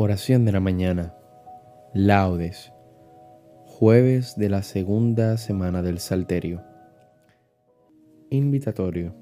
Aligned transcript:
Oración 0.00 0.44
de 0.44 0.52
la 0.52 0.60
mañana. 0.60 1.12
Laudes. 1.92 2.72
Jueves 3.64 4.36
de 4.36 4.48
la 4.48 4.62
segunda 4.62 5.36
semana 5.38 5.82
del 5.82 5.98
Salterio. 5.98 6.62
Invitatorio. 8.30 9.16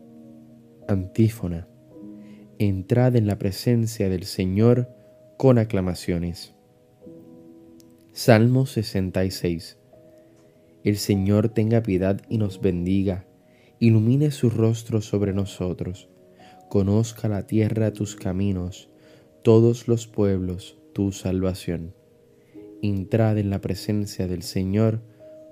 Antífona. 0.87 1.67
Entrad 2.59 3.17
en 3.17 3.27
la 3.27 3.39
presencia 3.39 4.11
del 4.11 4.25
Señor 4.25 4.91
con 5.39 5.57
aclamaciones. 5.57 6.55
Salmo 8.13 8.67
66. 8.67 9.79
El 10.85 10.99
Señor 10.99 11.49
tenga 11.49 11.83
piedad 11.83 12.21
y 12.29 12.37
nos 12.37 12.61
bendiga, 12.61 13.25
ilumine 13.79 14.31
su 14.31 14.51
rostro 14.51 15.01
sobre 15.01 15.33
nosotros, 15.33 16.11
conozca 16.69 17.29
la 17.29 17.47
tierra 17.47 17.95
tus 17.95 18.15
caminos, 18.15 18.91
todos 19.47 19.87
los 19.87 20.09
pueblos 20.09 20.77
tu 20.93 21.13
salvación. 21.13 21.95
Entrad 22.83 23.39
en 23.39 23.49
la 23.49 23.61
presencia 23.61 24.27
del 24.27 24.43
Señor 24.43 25.03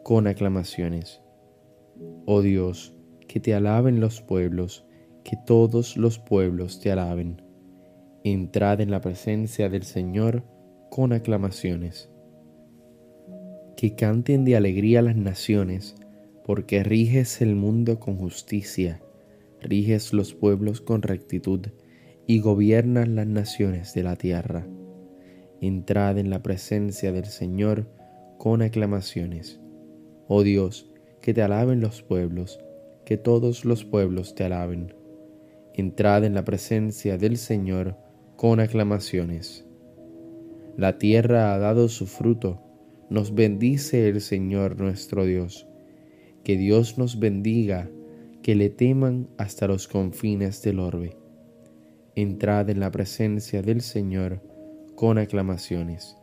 con 0.03 0.27
aclamaciones. 0.27 1.23
Oh 2.27 2.43
Dios, 2.43 2.93
que 3.29 3.39
te 3.39 3.55
alaben 3.55 4.01
los 4.01 4.21
pueblos, 4.21 4.85
que 5.23 5.37
todos 5.47 5.97
los 5.97 6.19
pueblos 6.19 6.81
te 6.81 6.91
alaben. 6.91 7.41
Entrad 8.25 8.81
en 8.81 8.91
la 8.91 9.01
presencia 9.01 9.69
del 9.69 9.85
Señor 9.85 10.43
con 10.91 11.13
aclamaciones. 11.13 12.11
Que 13.77 13.95
canten 13.95 14.45
de 14.45 14.57
alegría 14.57 15.03
las 15.03 15.15
naciones, 15.15 15.95
porque 16.45 16.83
riges 16.83 17.41
el 17.41 17.55
mundo 17.55 18.01
con 18.01 18.17
justicia, 18.17 19.01
riges 19.61 20.13
los 20.13 20.35
pueblos 20.35 20.81
con 20.81 21.01
rectitud 21.03 21.69
y 22.27 22.41
gobiernan 22.41 23.17
las 23.17 23.27
naciones 23.27 23.95
de 23.95 24.03
la 24.03 24.17
tierra. 24.17 24.67
Entrad 25.61 26.19
en 26.19 26.31
la 26.31 26.43
presencia 26.43 27.13
del 27.13 27.27
Señor 27.27 27.87
con 28.39 28.63
aclamaciones. 28.63 29.61
Oh 30.27 30.43
Dios, 30.43 30.91
que 31.21 31.35
te 31.35 31.43
alaben 31.43 31.81
los 31.81 32.03
pueblos, 32.03 32.61
que 33.05 33.17
todos 33.17 33.65
los 33.65 33.85
pueblos 33.85 34.35
te 34.35 34.45
alaben. 34.45 34.95
Entrad 35.75 36.25
en 36.25 36.35
la 36.35 36.45
presencia 36.45 37.19
del 37.19 37.37
Señor 37.37 37.97
con 38.37 38.61
aclamaciones. 38.61 39.67
La 40.77 40.99
tierra 40.99 41.55
ha 41.55 41.59
dado 41.59 41.89
su 41.89 42.07
fruto, 42.07 42.61
nos 43.11 43.35
bendice 43.35 44.09
el 44.09 44.21
Señor 44.21 44.81
nuestro 44.81 45.25
Dios. 45.25 45.69
Que 46.43 46.57
Dios 46.57 46.99
nos 46.99 47.19
bendiga, 47.19 47.89
que 48.43 48.55
le 48.55 48.71
teman 48.71 49.29
hasta 49.39 49.67
los 49.67 49.89
confines 49.89 50.63
del 50.63 50.79
orbe 50.81 51.24
entrad 52.17 52.71
en 52.71 52.81
la 52.81 52.91
presencia 52.91 53.63
del 53.63 53.81
Señor 53.81 54.41
con 54.95 55.19
aclamaciones. 55.19 56.17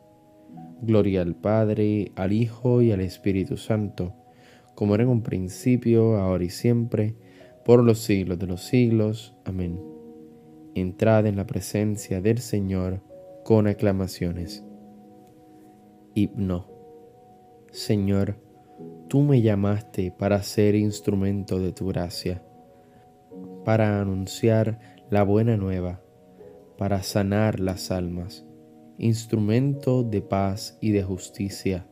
Gloria 0.81 1.21
al 1.21 1.35
Padre, 1.35 2.11
al 2.15 2.31
Hijo 2.31 2.81
y 2.81 2.91
al 2.91 3.01
Espíritu 3.01 3.57
Santo, 3.57 4.15
como 4.73 4.95
era 4.95 5.03
en 5.03 5.09
un 5.09 5.21
principio, 5.21 6.17
ahora 6.17 6.43
y 6.43 6.49
siempre, 6.49 7.15
por 7.65 7.83
los 7.83 7.99
siglos 7.99 8.39
de 8.39 8.47
los 8.47 8.63
siglos. 8.63 9.35
Amén. 9.45 9.79
Entrad 10.73 11.27
en 11.27 11.35
la 11.35 11.45
presencia 11.45 12.21
del 12.21 12.39
Señor 12.39 13.01
con 13.43 13.67
aclamaciones. 13.67 14.63
Himno. 16.15 16.67
Señor, 17.71 18.37
tú 19.07 19.21
me 19.21 19.41
llamaste 19.41 20.11
para 20.11 20.41
ser 20.41 20.75
instrumento 20.75 21.59
de 21.59 21.71
tu 21.71 21.87
gracia, 21.87 22.43
para 23.63 24.01
anunciar 24.01 24.79
la 25.11 25.23
buena 25.23 25.57
nueva 25.57 25.99
para 26.77 27.03
sanar 27.03 27.59
las 27.59 27.91
almas, 27.91 28.45
instrumento 28.97 30.03
de 30.03 30.21
paz 30.21 30.77
y 30.79 30.91
de 30.91 31.03
justicia, 31.03 31.85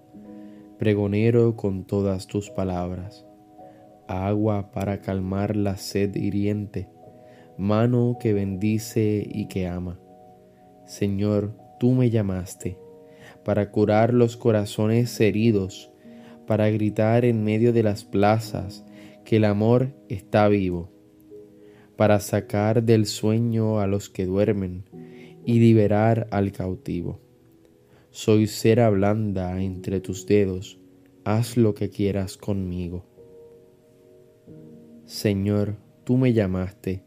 pregonero 0.77 1.57
con 1.57 1.83
todas 1.83 2.27
tus 2.27 2.49
palabras, 2.49 3.27
agua 4.07 4.71
para 4.71 5.01
calmar 5.01 5.57
la 5.57 5.75
sed 5.75 6.15
hiriente, 6.15 6.87
mano 7.57 8.15
que 8.21 8.31
bendice 8.31 9.27
y 9.29 9.49
que 9.49 9.67
ama. 9.67 9.99
Señor, 10.85 11.57
tú 11.77 11.91
me 11.91 12.09
llamaste 12.09 12.77
para 13.43 13.69
curar 13.69 14.13
los 14.13 14.37
corazones 14.37 15.19
heridos, 15.19 15.91
para 16.47 16.69
gritar 16.69 17.25
en 17.25 17.43
medio 17.43 17.73
de 17.73 17.83
las 17.83 18.05
plazas 18.05 18.85
que 19.25 19.35
el 19.35 19.43
amor 19.43 19.93
está 20.07 20.47
vivo 20.47 20.98
para 21.99 22.21
sacar 22.21 22.83
del 22.83 23.05
sueño 23.05 23.81
a 23.81 23.85
los 23.85 24.09
que 24.09 24.25
duermen 24.25 24.85
y 25.43 25.59
liberar 25.59 26.29
al 26.31 26.53
cautivo. 26.53 27.19
Soy 28.09 28.47
cera 28.47 28.89
blanda 28.89 29.61
entre 29.61 29.99
tus 29.99 30.25
dedos, 30.25 30.79
haz 31.25 31.57
lo 31.57 31.73
que 31.73 31.89
quieras 31.89 32.37
conmigo. 32.37 33.03
Señor, 35.03 35.75
tú 36.05 36.15
me 36.15 36.31
llamaste 36.31 37.03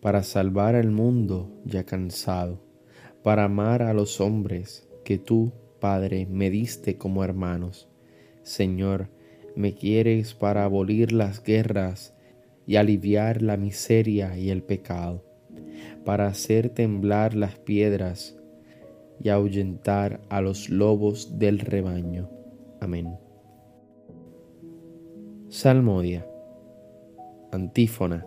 para 0.00 0.24
salvar 0.24 0.74
al 0.74 0.90
mundo 0.90 1.62
ya 1.64 1.84
cansado, 1.84 2.64
para 3.22 3.44
amar 3.44 3.80
a 3.80 3.94
los 3.94 4.20
hombres 4.20 4.88
que 5.04 5.18
tú, 5.18 5.52
Padre, 5.78 6.26
me 6.26 6.50
diste 6.50 6.98
como 6.98 7.22
hermanos. 7.22 7.88
Señor, 8.42 9.08
me 9.54 9.76
quieres 9.76 10.34
para 10.34 10.64
abolir 10.64 11.12
las 11.12 11.44
guerras 11.44 12.12
y 12.66 12.76
aliviar 12.76 13.42
la 13.42 13.56
miseria 13.56 14.36
y 14.36 14.50
el 14.50 14.62
pecado, 14.62 15.24
para 16.04 16.26
hacer 16.26 16.70
temblar 16.70 17.34
las 17.34 17.58
piedras 17.58 18.36
y 19.20 19.28
ahuyentar 19.28 20.20
a 20.28 20.40
los 20.40 20.68
lobos 20.68 21.38
del 21.38 21.58
rebaño. 21.58 22.28
Amén. 22.80 23.16
Salmodia. 25.48 26.26
Antífona. 27.52 28.26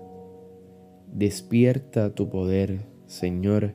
Despierta 1.12 2.14
tu 2.14 2.30
poder, 2.30 2.82
Señor, 3.08 3.74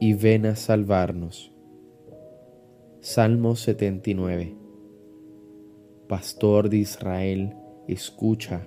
y 0.00 0.14
ven 0.14 0.46
a 0.46 0.56
salvarnos. 0.56 1.52
Salmo 3.00 3.56
79. 3.56 4.56
Pastor 6.08 6.68
de 6.68 6.78
Israel, 6.78 7.54
escucha 7.86 8.66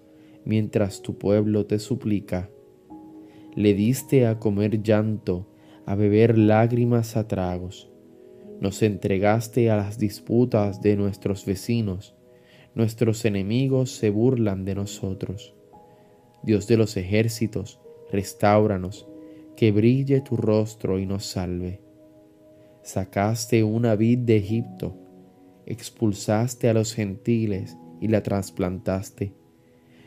Mientras 0.45 1.01
tu 1.01 1.17
pueblo 1.17 1.65
te 1.65 1.79
suplica. 1.79 2.49
Le 3.55 3.73
diste 3.73 4.27
a 4.27 4.39
comer 4.39 4.81
llanto, 4.81 5.47
a 5.85 5.95
beber 5.95 6.37
lágrimas 6.37 7.17
a 7.17 7.27
tragos. 7.27 7.91
Nos 8.59 8.81
entregaste 8.81 9.71
a 9.71 9.75
las 9.75 9.97
disputas 9.97 10.81
de 10.81 10.95
nuestros 10.95 11.45
vecinos. 11.45 12.15
Nuestros 12.75 13.25
enemigos 13.25 13.91
se 13.91 14.09
burlan 14.09 14.63
de 14.65 14.75
nosotros. 14.75 15.53
Dios 16.43 16.67
de 16.67 16.77
los 16.77 16.95
ejércitos, 16.95 17.79
restauranos, 18.11 19.07
que 19.55 19.71
brille 19.71 20.21
tu 20.21 20.37
rostro 20.37 20.99
y 20.99 21.05
nos 21.05 21.25
salve. 21.25 21.81
Sacaste 22.83 23.63
una 23.63 23.95
vid 23.95 24.19
de 24.19 24.37
Egipto, 24.37 24.95
expulsaste 25.65 26.69
a 26.69 26.73
los 26.73 26.93
gentiles 26.93 27.77
y 27.99 28.07
la 28.07 28.23
trasplantaste 28.23 29.40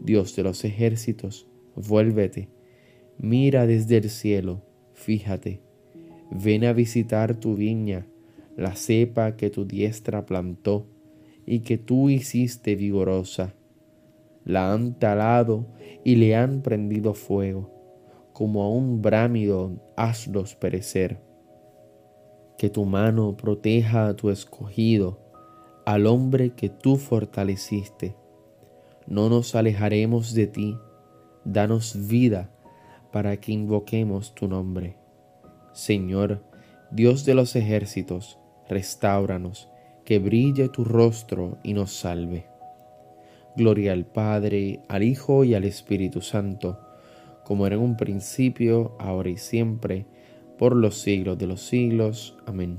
Dios 0.00 0.34
de 0.34 0.42
los 0.42 0.64
ejércitos, 0.64 1.46
vuélvete, 1.76 2.48
mira 3.18 3.66
desde 3.66 3.98
el 3.98 4.08
cielo, 4.10 4.62
fíjate, 4.94 5.60
ven 6.30 6.64
a 6.64 6.72
visitar 6.72 7.34
tu 7.34 7.54
viña, 7.54 8.06
la 8.56 8.74
cepa 8.76 9.36
que 9.36 9.50
tu 9.50 9.66
diestra 9.66 10.26
plantó 10.26 10.86
y 11.46 11.60
que 11.60 11.78
tú 11.78 12.08
hiciste 12.08 12.76
vigorosa. 12.76 13.54
La 14.44 14.72
han 14.72 14.98
talado 14.98 15.66
y 16.04 16.16
le 16.16 16.34
han 16.34 16.62
prendido 16.62 17.14
fuego, 17.14 17.70
como 18.32 18.62
a 18.62 18.70
un 18.70 19.02
brámido 19.02 19.92
hazlos 19.96 20.54
perecer. 20.54 21.20
Que 22.56 22.70
tu 22.70 22.84
mano 22.84 23.36
proteja 23.36 24.08
a 24.08 24.16
tu 24.16 24.30
escogido, 24.30 25.18
al 25.84 26.06
hombre 26.06 26.50
que 26.50 26.68
tú 26.68 26.96
fortaleciste. 26.96 28.14
No 29.10 29.28
nos 29.28 29.56
alejaremos 29.56 30.34
de 30.34 30.46
ti, 30.46 30.78
danos 31.44 32.06
vida 32.06 32.48
para 33.12 33.36
que 33.38 33.50
invoquemos 33.50 34.36
tu 34.36 34.46
nombre. 34.46 34.96
Señor, 35.72 36.44
Dios 36.92 37.24
de 37.24 37.34
los 37.34 37.56
ejércitos, 37.56 38.38
restauranos, 38.68 39.68
que 40.04 40.20
brille 40.20 40.68
tu 40.68 40.84
rostro 40.84 41.58
y 41.64 41.74
nos 41.74 41.92
salve. 41.92 42.46
Gloria 43.56 43.94
al 43.94 44.06
Padre, 44.06 44.80
al 44.88 45.02
Hijo 45.02 45.42
y 45.42 45.54
al 45.54 45.64
Espíritu 45.64 46.20
Santo, 46.20 46.78
como 47.44 47.66
era 47.66 47.74
en 47.74 47.82
un 47.82 47.96
principio, 47.96 48.96
ahora 49.00 49.30
y 49.30 49.38
siempre, 49.38 50.06
por 50.56 50.76
los 50.76 51.00
siglos 51.00 51.36
de 51.36 51.48
los 51.48 51.62
siglos. 51.62 52.36
Amén. 52.46 52.78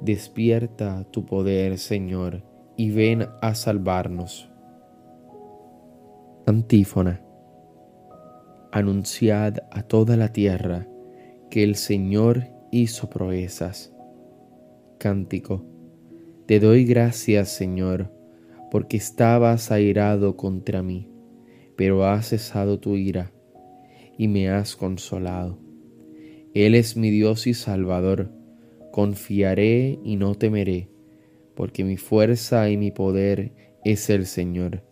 Despierta 0.00 1.04
tu 1.10 1.26
poder, 1.26 1.76
Señor, 1.76 2.42
y 2.76 2.90
ven 2.90 3.28
a 3.42 3.54
salvarnos. 3.54 4.51
Antífona. 6.44 7.22
Anunciad 8.72 9.58
a 9.70 9.84
toda 9.84 10.16
la 10.16 10.32
tierra 10.32 10.88
que 11.50 11.62
el 11.62 11.76
Señor 11.76 12.48
hizo 12.72 13.08
proezas 13.08 13.94
cántico. 14.98 15.64
Te 16.46 16.58
doy 16.58 16.84
gracias, 16.84 17.50
Señor, 17.50 18.12
porque 18.72 18.96
estabas 18.96 19.70
airado 19.70 20.36
contra 20.36 20.82
mí, 20.82 21.08
pero 21.76 22.04
has 22.06 22.30
cesado 22.30 22.80
tu 22.80 22.96
ira 22.96 23.30
y 24.18 24.26
me 24.26 24.50
has 24.50 24.74
consolado. 24.74 25.60
Él 26.54 26.74
es 26.74 26.96
mi 26.96 27.10
Dios 27.10 27.46
y 27.46 27.54
Salvador, 27.54 28.32
confiaré 28.90 30.00
y 30.02 30.16
no 30.16 30.34
temeré, 30.34 30.90
porque 31.54 31.84
mi 31.84 31.96
fuerza 31.96 32.68
y 32.68 32.76
mi 32.76 32.90
poder 32.90 33.52
es 33.84 34.10
el 34.10 34.26
Señor. 34.26 34.91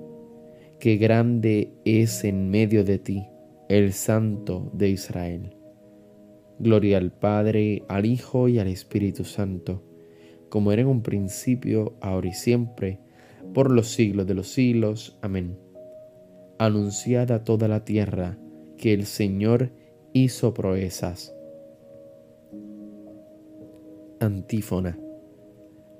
que 0.81 0.97
grande 0.97 1.71
es 1.85 2.25
en 2.25 2.49
medio 2.49 2.83
de 2.83 2.99
ti 2.99 3.25
el 3.69 3.93
Santo 3.93 4.69
de 4.73 4.89
Israel. 4.89 5.55
Gloria 6.59 6.97
al 6.97 7.13
Padre, 7.13 7.83
al 7.87 8.05
Hijo 8.05 8.49
y 8.49 8.59
al 8.59 8.67
Espíritu 8.67 9.23
Santo 9.23 9.85
como 10.51 10.73
era 10.73 10.81
en 10.81 10.89
un 10.89 11.01
principio, 11.01 11.95
ahora 12.01 12.27
y 12.27 12.33
siempre, 12.33 12.99
por 13.53 13.71
los 13.71 13.87
siglos 13.87 14.27
de 14.27 14.33
los 14.33 14.49
siglos. 14.49 15.17
Amén. 15.21 15.57
Anunciad 16.59 17.31
a 17.31 17.45
toda 17.45 17.69
la 17.69 17.85
tierra 17.85 18.37
que 18.77 18.93
el 18.93 19.05
Señor 19.05 19.71
hizo 20.11 20.53
proezas. 20.53 21.33
Antífona. 24.19 24.99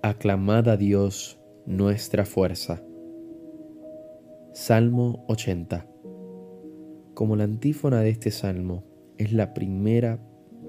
Aclamad 0.03 0.67
a 0.67 0.75
Dios 0.75 1.39
nuestra 1.65 2.25
fuerza. 2.25 2.83
Salmo 4.53 5.23
80. 5.29 5.87
Como 7.13 7.37
la 7.37 7.45
antífona 7.45 8.01
de 8.01 8.09
este 8.09 8.31
salmo 8.31 8.83
es 9.17 9.31
la 9.31 9.53
primera 9.53 10.19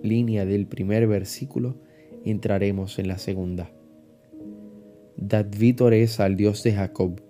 línea 0.04 0.46
del 0.46 0.68
primer 0.68 1.08
versículo, 1.08 1.80
entraremos 2.24 3.00
en 3.00 3.08
la 3.08 3.18
segunda. 3.18 3.72
Dad 5.16 5.46
vítores 5.58 6.20
al 6.20 6.36
Dios 6.36 6.62
de 6.62 6.74
Jacob, 6.74 7.22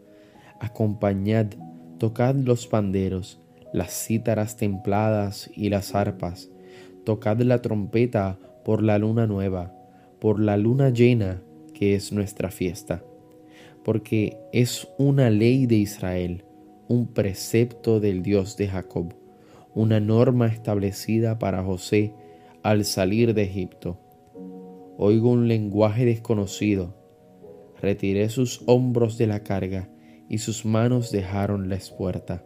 acompañad, 0.60 1.46
tocad 1.96 2.34
los 2.34 2.66
panderos, 2.66 3.40
las 3.72 3.90
cítaras 3.90 4.58
templadas 4.58 5.50
y 5.56 5.70
las 5.70 5.94
arpas, 5.94 6.50
tocad 7.04 7.40
la 7.40 7.62
trompeta 7.62 8.38
por 8.62 8.82
la 8.82 8.98
luna 8.98 9.26
nueva, 9.26 9.74
por 10.20 10.38
la 10.38 10.58
luna 10.58 10.90
llena 10.90 11.42
que 11.72 11.94
es 11.94 12.12
nuestra 12.12 12.50
fiesta, 12.50 13.02
porque 13.84 14.38
es 14.52 14.88
una 14.98 15.30
ley 15.30 15.66
de 15.66 15.76
Israel, 15.76 16.44
un 16.88 17.06
precepto 17.08 18.00
del 18.00 18.22
Dios 18.22 18.56
de 18.56 18.68
Jacob, 18.68 19.14
una 19.74 20.00
norma 20.00 20.46
establecida 20.46 21.38
para 21.38 21.62
José 21.62 22.12
al 22.62 22.84
salir 22.84 23.34
de 23.34 23.42
Egipto 23.42 23.98
oigo 25.04 25.30
un 25.30 25.48
lenguaje 25.48 26.04
desconocido. 26.04 26.94
Retiré 27.80 28.28
sus 28.28 28.62
hombros 28.66 29.18
de 29.18 29.26
la 29.26 29.42
carga 29.42 29.88
y 30.28 30.38
sus 30.38 30.64
manos 30.64 31.10
dejaron 31.10 31.68
la 31.68 31.74
espuerta. 31.74 32.44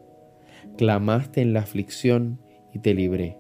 Clamaste 0.79 1.43
en 1.43 1.53
la 1.53 1.61
aflicción 1.61 2.41
y 2.73 2.79
te 2.79 2.95
libré. 2.95 3.39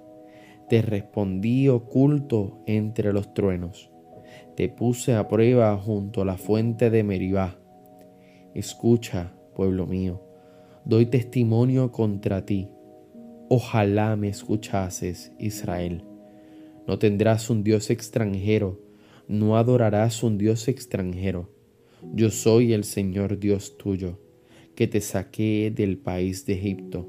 Te 0.69 0.83
respondí 0.83 1.69
oculto 1.69 2.63
entre 2.67 3.13
los 3.15 3.33
truenos. 3.33 3.91
Te 4.55 4.69
puse 4.69 5.15
a 5.15 5.29
prueba 5.29 5.77
junto 5.79 6.23
a 6.23 6.25
la 6.27 6.37
fuente 6.37 6.91
de 6.91 7.03
Meribá. 7.03 7.59
Escucha, 8.57 9.35
pueblo 9.55 9.87
mío, 9.87 10.23
doy 10.85 11.07
testimonio 11.07 11.93
contra 11.93 12.45
ti. 12.45 12.69
Ojalá 13.49 14.17
me 14.17 14.29
escuchases, 14.29 15.33
Israel. 15.39 16.05
No 16.87 16.99
tendrás 16.99 17.51
un 17.51 17.63
Dios 17.63 17.91
extranjero 17.91 18.87
no 19.29 19.57
adorarás 19.57 20.23
un 20.23 20.39
Dios 20.39 20.69
extranjero. 20.69 21.51
Yo 22.15 22.31
soy 22.31 22.73
el 22.73 22.85
Señor 22.85 23.41
Dios 23.41 23.77
tuyo, 23.77 24.21
que 24.77 24.87
te 24.87 25.01
saqué 25.01 25.73
del 25.75 25.99
país 25.99 26.47
de 26.47 26.55
Egipto. 26.55 27.09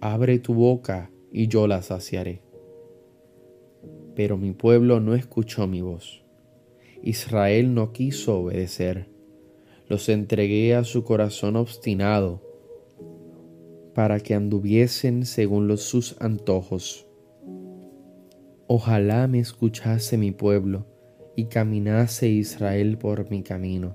Abre 0.00 0.38
tu 0.38 0.54
boca 0.54 1.10
y 1.30 1.48
yo 1.48 1.66
la 1.66 1.82
saciaré. 1.82 2.40
Pero 4.14 4.38
mi 4.38 4.52
pueblo 4.52 5.00
no 5.00 5.14
escuchó 5.14 5.66
mi 5.66 5.82
voz. 5.82 6.24
Israel 7.02 7.74
no 7.74 7.92
quiso 7.92 8.38
obedecer. 8.38 9.11
Los 9.92 10.08
entregué 10.08 10.74
a 10.74 10.84
su 10.84 11.04
corazón 11.04 11.54
obstinado 11.54 12.40
para 13.94 14.20
que 14.20 14.32
anduviesen 14.32 15.26
según 15.26 15.68
los 15.68 15.82
sus 15.82 16.16
antojos. 16.18 17.06
Ojalá 18.68 19.28
me 19.28 19.38
escuchase 19.38 20.16
mi 20.16 20.30
pueblo 20.30 20.86
y 21.36 21.44
caminase 21.48 22.30
Israel 22.30 22.96
por 22.96 23.28
mi 23.28 23.42
camino. 23.42 23.94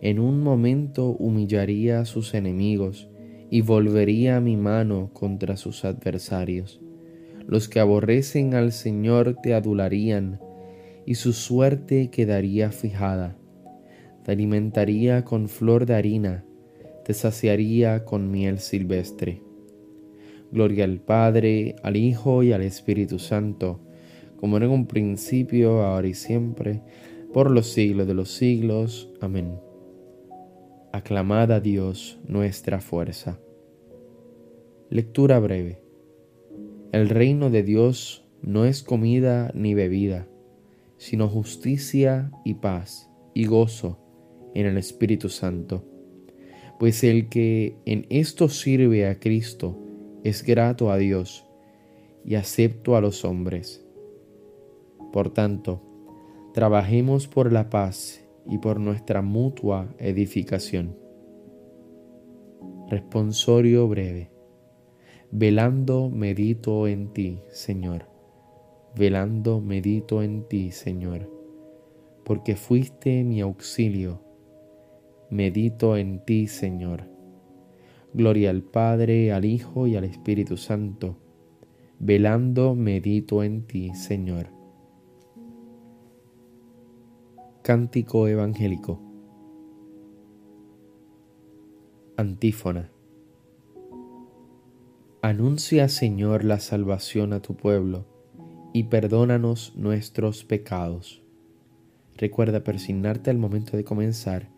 En 0.00 0.20
un 0.20 0.40
momento 0.40 1.08
humillaría 1.08 1.98
a 1.98 2.04
sus 2.04 2.32
enemigos 2.34 3.08
y 3.50 3.62
volvería 3.62 4.40
mi 4.40 4.56
mano 4.56 5.10
contra 5.12 5.56
sus 5.56 5.84
adversarios. 5.84 6.80
Los 7.44 7.68
que 7.68 7.80
aborrecen 7.80 8.54
al 8.54 8.70
Señor 8.70 9.34
te 9.42 9.52
adularían 9.52 10.38
y 11.06 11.16
su 11.16 11.32
suerte 11.32 12.08
quedaría 12.08 12.70
fijada. 12.70 13.37
Te 14.28 14.32
alimentaría 14.32 15.24
con 15.24 15.48
flor 15.48 15.86
de 15.86 15.94
harina, 15.94 16.44
te 17.02 17.14
saciaría 17.14 18.04
con 18.04 18.30
miel 18.30 18.58
silvestre. 18.58 19.40
Gloria 20.52 20.84
al 20.84 21.00
Padre, 21.00 21.76
al 21.82 21.96
Hijo 21.96 22.42
y 22.42 22.52
al 22.52 22.60
Espíritu 22.60 23.18
Santo 23.18 23.80
como 24.36 24.58
era 24.58 24.66
en 24.66 24.72
un 24.72 24.86
principio, 24.86 25.82
ahora 25.82 26.08
y 26.08 26.12
siempre, 26.12 26.82
por 27.32 27.50
los 27.50 27.68
siglos 27.68 28.06
de 28.06 28.12
los 28.12 28.30
siglos. 28.30 29.08
Amén. 29.22 29.58
Aclamad 30.92 31.62
Dios 31.62 32.18
nuestra 32.28 32.82
fuerza. 32.82 33.40
Lectura 34.90 35.38
breve. 35.38 35.80
El 36.92 37.08
reino 37.08 37.48
de 37.48 37.62
Dios 37.62 38.26
no 38.42 38.66
es 38.66 38.82
comida 38.82 39.50
ni 39.54 39.72
bebida, 39.72 40.28
sino 40.98 41.30
justicia 41.30 42.30
y 42.44 42.56
paz 42.56 43.08
y 43.32 43.46
gozo 43.46 44.04
en 44.58 44.66
el 44.66 44.78
Espíritu 44.78 45.28
Santo. 45.28 45.84
Pues 46.78 47.02
el 47.04 47.28
que 47.28 47.76
en 47.86 48.06
esto 48.10 48.48
sirve 48.48 49.06
a 49.06 49.18
Cristo 49.18 49.76
es 50.24 50.42
grato 50.42 50.90
a 50.90 50.96
Dios 50.96 51.44
y 52.24 52.34
acepto 52.36 52.96
a 52.96 53.00
los 53.00 53.24
hombres 53.24 53.84
por 55.12 55.30
tanto, 55.30 55.82
Trabajemos 56.54 57.28
por 57.28 57.52
la 57.52 57.70
paz 57.70 58.26
y 58.48 58.58
por 58.58 58.80
nuestra 58.80 59.22
mutua 59.22 59.94
edificación. 59.98 60.96
Responsorio 62.88 63.86
breve. 63.86 64.30
Velando 65.30 66.10
medito 66.10 66.88
en 66.88 67.12
ti, 67.12 67.42
Señor. 67.50 68.06
Velando 68.96 69.60
medito 69.60 70.22
en 70.22 70.48
ti, 70.48 70.72
Señor. 70.72 71.30
Porque 72.24 72.56
fuiste 72.56 73.22
mi 73.22 73.40
auxilio. 73.40 74.20
Medito 75.30 75.98
en 75.98 76.24
ti, 76.24 76.46
Señor. 76.46 77.04
Gloria 78.14 78.48
al 78.48 78.62
Padre, 78.62 79.30
al 79.32 79.44
Hijo 79.44 79.86
y 79.86 79.94
al 79.94 80.04
Espíritu 80.04 80.56
Santo. 80.56 81.18
Velando 81.98 82.74
medito 82.74 83.42
en 83.42 83.66
ti, 83.66 83.94
Señor. 83.94 84.46
Cántico 87.62 88.26
Evangélico. 88.26 89.02
Antífona. 92.16 92.90
Anuncia, 95.20 95.90
Señor, 95.90 96.42
la 96.44 96.58
salvación 96.58 97.34
a 97.34 97.42
tu 97.42 97.54
pueblo 97.54 98.06
y 98.72 98.84
perdónanos 98.84 99.76
nuestros 99.76 100.44
pecados. 100.44 101.22
Recuerda 102.16 102.64
persignarte 102.64 103.28
al 103.28 103.36
momento 103.36 103.76
de 103.76 103.84
comenzar 103.84 104.57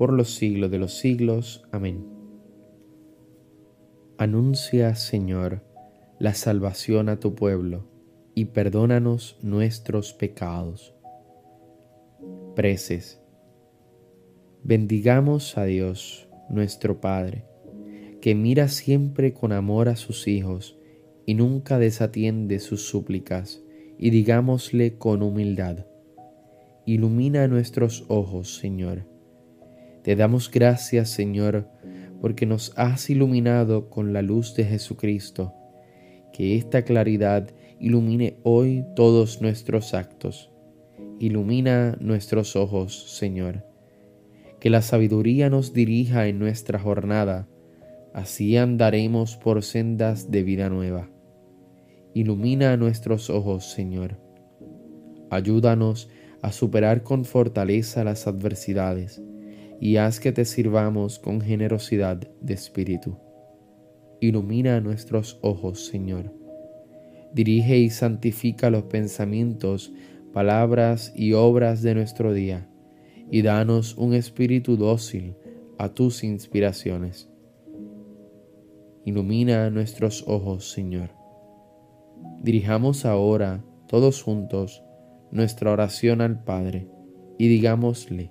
por 0.00 0.14
los 0.14 0.34
siglos 0.34 0.70
de 0.70 0.78
los 0.78 0.94
siglos. 0.94 1.62
Amén. 1.72 2.06
Anuncia, 4.16 4.94
Señor, 4.94 5.62
la 6.18 6.32
salvación 6.32 7.10
a 7.10 7.20
tu 7.20 7.34
pueblo, 7.34 7.84
y 8.34 8.46
perdónanos 8.46 9.38
nuestros 9.42 10.14
pecados 10.14 10.94
Preces. 12.56 13.20
Bendigamos 14.62 15.58
a 15.58 15.64
Dios, 15.66 16.30
nuestro 16.48 17.02
Padre, 17.02 17.44
que 18.22 18.34
mira 18.34 18.68
siempre 18.68 19.34
con 19.34 19.52
amor 19.52 19.90
a 19.90 19.96
sus 19.96 20.28
hijos 20.28 20.78
y 21.26 21.34
nunca 21.34 21.78
desatiende 21.78 22.58
sus 22.60 22.88
súplicas, 22.88 23.62
y 23.98 24.08
digámosle 24.08 24.96
con 24.96 25.22
humildad, 25.22 25.84
ilumina 26.86 27.46
nuestros 27.48 28.06
ojos, 28.08 28.56
Señor. 28.56 29.09
Te 30.02 30.16
damos 30.16 30.50
gracias, 30.50 31.10
Señor, 31.10 31.68
porque 32.20 32.46
nos 32.46 32.72
has 32.76 33.10
iluminado 33.10 33.90
con 33.90 34.12
la 34.12 34.22
luz 34.22 34.54
de 34.54 34.64
Jesucristo. 34.64 35.54
Que 36.32 36.56
esta 36.56 36.82
claridad 36.82 37.50
ilumine 37.78 38.38
hoy 38.42 38.84
todos 38.94 39.40
nuestros 39.42 39.94
actos 39.94 40.50
ilumina 41.20 41.98
nuestros 42.00 42.56
ojos, 42.56 43.14
Señor. 43.18 43.66
Que 44.58 44.70
la 44.70 44.80
sabiduría 44.80 45.50
nos 45.50 45.74
dirija 45.74 46.26
en 46.26 46.38
nuestra 46.38 46.78
jornada, 46.78 47.46
así 48.14 48.56
andaremos 48.56 49.36
por 49.36 49.62
sendas 49.62 50.30
de 50.30 50.42
vida 50.42 50.70
nueva. 50.70 51.10
Ilumina 52.14 52.76
nuestros 52.78 53.28
ojos, 53.28 53.70
Señor. 53.70 54.18
Ayúdanos 55.30 56.08
a 56.42 56.52
superar 56.52 57.02
con 57.02 57.26
fortaleza 57.26 58.02
las 58.02 58.26
adversidades 58.26 59.22
y 59.80 59.96
haz 59.96 60.20
que 60.20 60.30
te 60.30 60.44
sirvamos 60.44 61.18
con 61.18 61.40
generosidad 61.40 62.18
de 62.40 62.54
espíritu. 62.54 63.16
Ilumina 64.20 64.80
nuestros 64.80 65.38
ojos, 65.40 65.86
Señor. 65.86 66.34
Dirige 67.32 67.78
y 67.78 67.88
santifica 67.88 68.68
los 68.68 68.84
pensamientos 68.84 69.92
palabras 70.34 71.12
y 71.16 71.32
obras 71.32 71.82
de 71.82 71.94
nuestro 71.94 72.32
día, 72.32 72.68
y 73.30 73.42
danos 73.42 73.96
un 73.96 74.14
espíritu 74.14 74.76
dócil 74.76 75.34
a 75.78 75.88
tus 75.88 76.24
inspiraciones. 76.24 77.30
Ilumina 79.04 79.70
nuestros 79.70 80.24
ojos, 80.28 80.70
Señor. 80.70 81.10
Dirijamos 82.42 83.06
ahora, 83.06 83.64
todos 83.88 84.22
juntos, 84.22 84.84
nuestra 85.30 85.72
oración 85.72 86.20
al 86.20 86.44
Padre, 86.44 86.86
y 87.38 87.48
digámosle, 87.48 88.30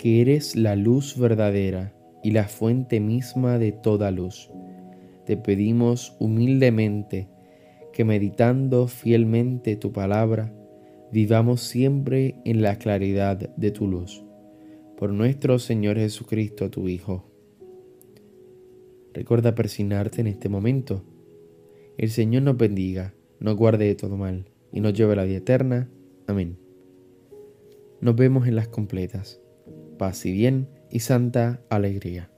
que 0.00 0.22
eres 0.22 0.56
la 0.56 0.76
luz 0.76 1.18
verdadera 1.18 1.94
y 2.22 2.30
la 2.30 2.44
fuente 2.44 3.00
misma 3.00 3.58
de 3.58 3.70
toda 3.70 4.10
luz, 4.10 4.50
te 5.26 5.36
pedimos 5.36 6.16
humildemente 6.18 7.28
que 7.92 8.06
meditando 8.06 8.88
fielmente 8.88 9.76
tu 9.76 9.92
palabra, 9.92 10.54
vivamos 11.12 11.60
siempre 11.60 12.36
en 12.46 12.62
la 12.62 12.76
claridad 12.76 13.36
de 13.36 13.70
tu 13.72 13.86
luz. 13.88 14.24
Por 14.96 15.12
nuestro 15.12 15.58
Señor 15.58 15.98
Jesucristo, 15.98 16.70
tu 16.70 16.88
Hijo. 16.88 17.30
Recuerda 19.12 19.54
persignarte 19.54 20.22
en 20.22 20.28
este 20.28 20.48
momento. 20.48 21.04
El 21.98 22.08
Señor 22.08 22.44
nos 22.44 22.56
bendiga, 22.56 23.12
nos 23.38 23.54
guarde 23.54 23.84
de 23.84 23.96
todo 23.96 24.16
mal 24.16 24.46
y 24.72 24.80
nos 24.80 24.94
lleve 24.94 25.12
a 25.12 25.16
la 25.16 25.24
vida 25.24 25.36
eterna. 25.36 25.90
Amén. 26.26 26.56
Nos 28.00 28.16
vemos 28.16 28.48
en 28.48 28.56
las 28.56 28.68
completas. 28.68 29.42
Paz 30.00 30.24
y 30.24 30.32
bien 30.32 30.66
y 30.90 31.00
santa 31.00 31.60
alegría. 31.68 32.29